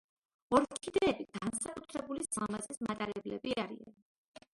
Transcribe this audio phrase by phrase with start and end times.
[0.59, 3.93] ორქიდეები განსაკუთრებული სილამაზის მატარებლები არიან.